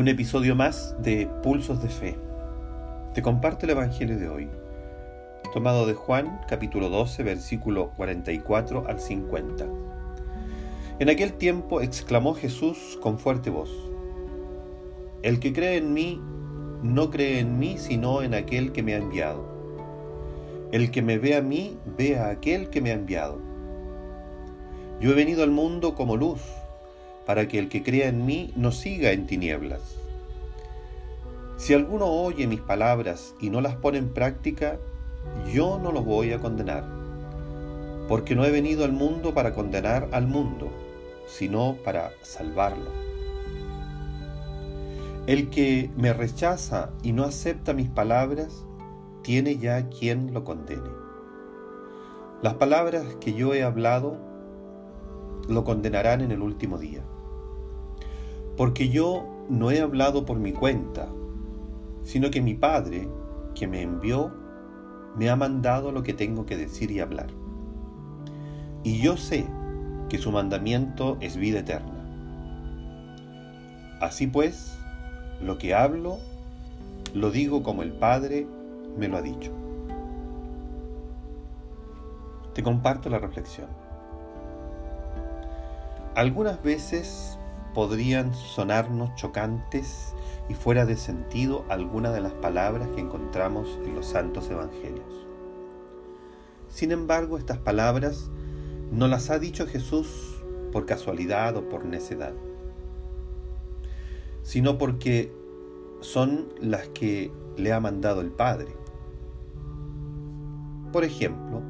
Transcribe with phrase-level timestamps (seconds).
[0.00, 2.16] un episodio más de Pulsos de Fe.
[3.12, 4.48] Te comparto el Evangelio de hoy,
[5.52, 9.66] tomado de Juan capítulo 12, versículo 44 al 50.
[11.00, 13.70] En aquel tiempo exclamó Jesús con fuerte voz,
[15.22, 16.18] El que cree en mí,
[16.82, 19.44] no cree en mí, sino en aquel que me ha enviado.
[20.72, 23.38] El que me ve a mí, ve a aquel que me ha enviado.
[24.98, 26.40] Yo he venido al mundo como luz
[27.30, 29.80] para que el que crea en mí no siga en tinieblas.
[31.58, 34.80] Si alguno oye mis palabras y no las pone en práctica,
[35.54, 36.82] yo no lo voy a condenar,
[38.08, 40.72] porque no he venido al mundo para condenar al mundo,
[41.28, 42.90] sino para salvarlo.
[45.28, 48.66] El que me rechaza y no acepta mis palabras,
[49.22, 50.90] tiene ya quien lo condene.
[52.42, 54.18] Las palabras que yo he hablado
[55.48, 57.04] lo condenarán en el último día.
[58.60, 61.08] Porque yo no he hablado por mi cuenta,
[62.02, 63.08] sino que mi Padre,
[63.54, 64.34] que me envió,
[65.16, 67.28] me ha mandado lo que tengo que decir y hablar.
[68.82, 69.46] Y yo sé
[70.10, 72.04] que su mandamiento es vida eterna.
[73.98, 74.78] Así pues,
[75.40, 76.18] lo que hablo,
[77.14, 78.46] lo digo como el Padre
[78.98, 79.52] me lo ha dicho.
[82.52, 83.68] Te comparto la reflexión.
[86.14, 87.39] Algunas veces
[87.74, 90.14] podrían sonarnos chocantes
[90.48, 95.26] y fuera de sentido algunas de las palabras que encontramos en los santos evangelios.
[96.68, 98.30] Sin embargo, estas palabras
[98.90, 102.32] no las ha dicho Jesús por casualidad o por necedad,
[104.42, 105.32] sino porque
[106.00, 108.74] son las que le ha mandado el Padre.
[110.92, 111.62] Por ejemplo,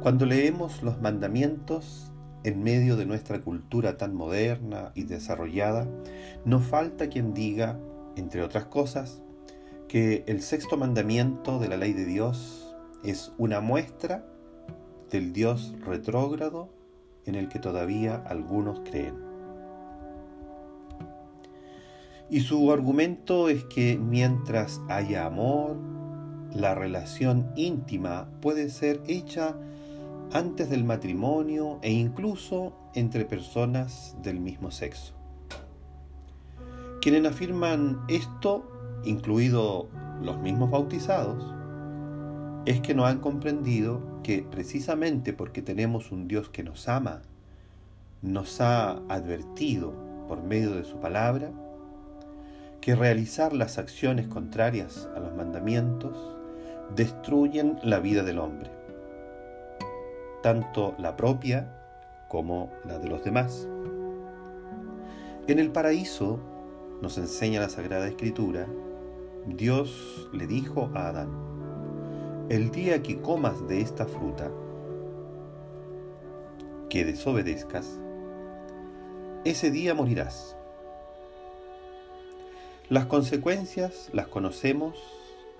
[0.00, 2.12] cuando leemos los mandamientos
[2.46, 5.88] en medio de nuestra cultura tan moderna y desarrollada,
[6.44, 7.76] no falta quien diga,
[8.14, 9.20] entre otras cosas,
[9.88, 14.24] que el sexto mandamiento de la ley de Dios es una muestra
[15.10, 16.70] del Dios retrógrado
[17.24, 19.16] en el que todavía algunos creen.
[22.30, 25.76] Y su argumento es que mientras haya amor,
[26.54, 29.56] la relación íntima puede ser hecha
[30.32, 35.14] antes del matrimonio e incluso entre personas del mismo sexo.
[37.00, 39.86] Quienes afirman esto, incluidos
[40.22, 41.44] los mismos bautizados,
[42.64, 47.22] es que no han comprendido que precisamente porque tenemos un Dios que nos ama,
[48.22, 49.94] nos ha advertido
[50.26, 51.52] por medio de su palabra,
[52.80, 56.16] que realizar las acciones contrarias a los mandamientos
[56.94, 58.75] destruyen la vida del hombre
[60.42, 61.72] tanto la propia
[62.28, 63.68] como la de los demás.
[65.46, 66.40] En el paraíso,
[67.00, 68.66] nos enseña la Sagrada Escritura,
[69.46, 71.28] Dios le dijo a Adán,
[72.48, 74.50] el día que comas de esta fruta,
[76.88, 78.00] que desobedezcas,
[79.44, 80.56] ese día morirás.
[82.88, 84.96] Las consecuencias las conocemos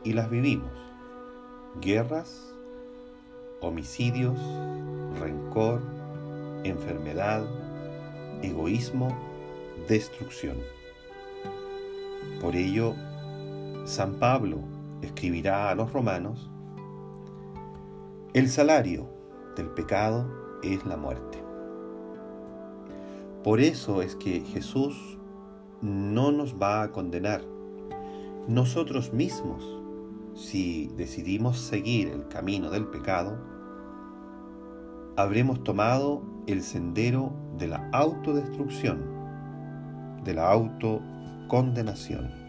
[0.04, 0.72] y las vivimos.
[1.80, 2.55] Guerras,
[3.66, 4.38] homicidios,
[5.20, 5.82] rencor,
[6.64, 7.44] enfermedad,
[8.42, 9.08] egoísmo,
[9.88, 10.56] destrucción.
[12.40, 12.94] Por ello,
[13.84, 14.60] San Pablo
[15.02, 16.50] escribirá a los romanos,
[18.34, 19.08] el salario
[19.56, 20.26] del pecado
[20.62, 21.42] es la muerte.
[23.42, 25.18] Por eso es que Jesús
[25.80, 27.42] no nos va a condenar.
[28.48, 29.64] Nosotros mismos,
[30.34, 33.55] si decidimos seguir el camino del pecado,
[35.16, 39.02] habremos tomado el sendero de la autodestrucción,
[40.24, 42.45] de la autocondenación.